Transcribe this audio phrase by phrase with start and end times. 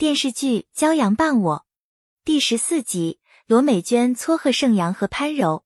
[0.00, 1.56] 电视剧《骄阳伴我》
[2.24, 5.64] 第十四集，罗美娟撮合盛阳和潘柔。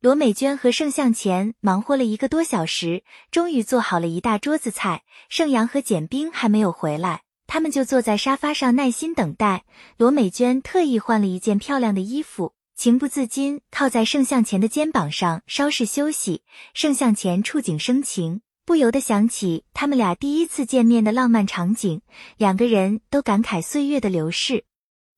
[0.00, 5.04] 罗美娟和盛向前忙活了一个多小时，终于做好了一大桌子菜。
[5.28, 9.64] 盛阳和简冰还没有回来，他们就坐在沙发上耐心等待。
[9.96, 16.42] 罗美娟特意换了一件漂亮的衣服，情不自禁靠在盛向前的肩膀上稍事休息。
[16.74, 18.40] 盛向前触景生情。
[18.68, 22.02] 不由得想起他们俩第一次见面的浪漫场景，
[22.36, 24.66] 两个人都感慨岁月的流逝。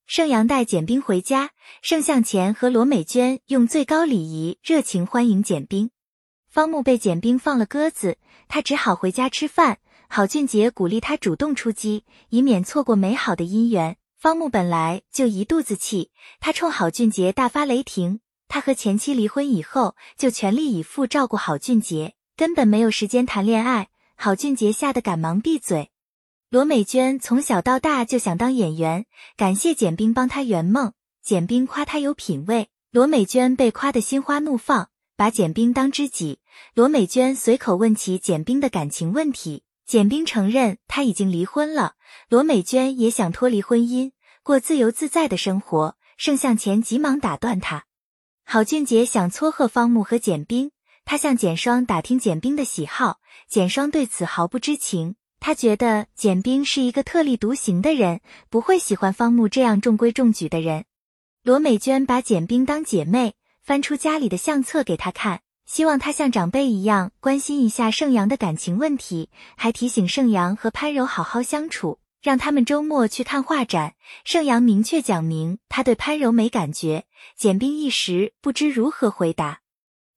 [0.05, 1.49] 盛阳带简冰回家，
[1.81, 5.91] 盛向前和罗美娟用最高礼仪热情欢迎简冰。
[6.47, 9.79] 方木被简冰放了鸽子，他只好回家吃饭。
[10.07, 13.97] 郝俊杰鼓励他主动出击，以免错过美好的姻缘。
[14.17, 18.21] 方木本来就一肚子气，他冲郝俊杰大发雷霆。
[18.47, 22.13] 他和前妻离婚以后，就全力以赴照顾郝俊杰。
[22.41, 25.91] 根本没有时间谈恋爱，郝俊杰吓得赶忙闭嘴。
[26.49, 29.05] 罗美娟从小到大就想当演员，
[29.37, 30.93] 感谢简冰帮她圆梦。
[31.21, 36.39] 简冰夸她有品位，罗美娟被夸得心花怒放，把简冰当知己。
[36.73, 41.93] 罗美娟随口问起简冰的感情问题，简冰承认他已经离婚了。
[42.27, 45.95] 罗美娟也想脱离婚姻，过自由自在的生活。
[46.17, 47.85] 盛向前急忙打断他，
[48.43, 50.71] 郝俊杰想撮合方木和简冰。
[51.03, 55.15] 他向简双打听简冰的喜好，简双对此毫不知情。
[55.39, 60.85] 他觉得简冰是一个特立独行的人，不会喜欢方木这样中规中矩的人。
[61.43, 73.95] 罗美娟把简冰当姐妹，翻出家里的相册给他看，希望他像长辈一样关心一下盛阳的感情问题，还提醒盛阳和潘柔好好相处，让他们周末去看画展。
[74.23, 79.60] 盛阳明确讲明他对潘柔没感觉，简冰一时不知如何回答。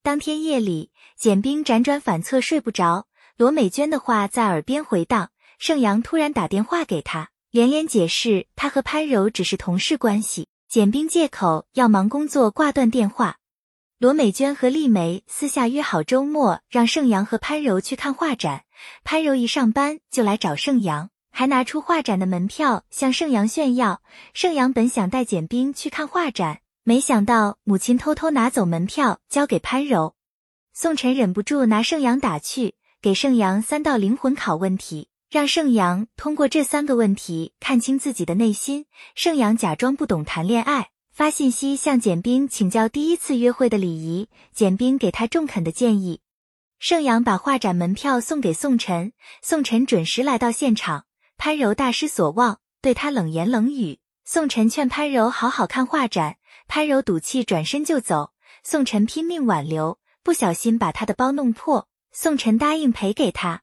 [0.05, 3.07] 当天夜里，简冰辗转反侧睡不着，
[3.39, 5.31] 罗美娟的话在耳边回荡。
[5.59, 10.49] 盛阳突然打电话给他，连连解释他和潘柔只是同事关系。
[10.69, 13.39] 简冰借口要忙工作挂断电话。
[13.99, 18.65] 罗美娟和丽梅私下约好周末让盛阳和潘柔去看画展。
[19.05, 24.03] 潘柔一上班就来找盛阳，还拿出画展的门票向盛阳炫耀。
[24.35, 26.59] 盛阳本想带简冰去看画展。
[26.87, 30.17] 没想到母亲偷偷拿走门票交给潘柔，
[30.75, 38.85] 宋晨忍不住拿盛阳打趣，给盛阳三道灵魂拷问题，让盛阳通过这三个问题看清自己的内心。
[39.15, 46.21] 盛阳假装不懂谈恋爱，发信息向简冰请教第一次约会的礼仪，简冰给他中肯的建议。
[46.79, 51.07] 盛阳把画展门票送给宋晨，宋晨准时来到现场，
[51.39, 54.01] 潘柔大失所望，对他冷言冷语。
[54.27, 56.37] 宋晨劝潘柔好好看画展。
[56.77, 58.33] 潘柔赌气转身就走，
[58.65, 61.87] 宋晨拼命挽留，不小心把他的包弄破。
[62.11, 63.63] 宋晨答应赔给他。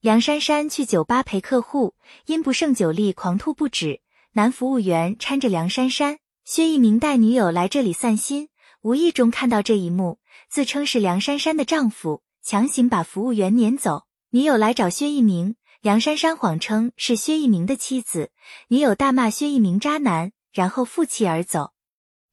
[0.00, 4.02] 梁珊珊去酒吧陪客户，因不胜酒力狂吐不止。
[4.34, 8.50] 男服务员搀着梁珊珊，薛一鸣带女友来这里散心，
[8.82, 14.04] 无意中看到这一幕，自称是梁珊珊的丈夫，强行把服务员撵走。
[14.30, 18.30] 女友来找薛一鸣，梁珊珊谎称是薛一鸣的妻子，
[18.68, 21.72] 女友大骂薛一鸣渣男，然后负气而走。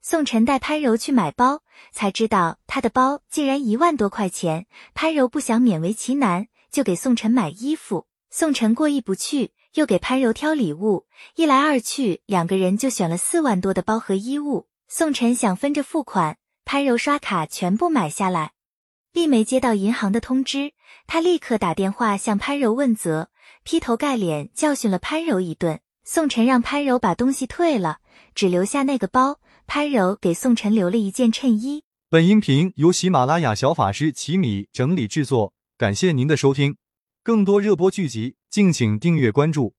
[0.03, 4.65] 宋晨带潘柔去买包，才知道他的包竟然一万多块钱。
[4.95, 8.07] 潘柔不想勉为其难，就给宋晨买衣服。
[8.31, 11.05] 宋晨过意不去，又给潘柔挑礼物。
[11.35, 14.67] 一来二去，两个人就选了四万多的包和衣物。
[14.87, 18.53] 宋晨想分着付款，潘柔刷卡全部买下来。
[19.13, 20.71] 丽梅接到银行的通知，
[21.05, 23.29] 她立刻打电话向潘柔问责，
[23.63, 25.79] 劈头盖脸教训了潘柔一顿。
[26.03, 27.99] 宋晨让潘柔把东西退了，
[28.33, 29.39] 只留下那个包。
[29.67, 31.83] 潘柔给宋晨留了一件衬衣。
[32.09, 36.75] 本音频由喜马拉雅小法师奇米整理制作，感谢您的收听。
[37.23, 39.73] 更多热播剧集，敬请订阅关注。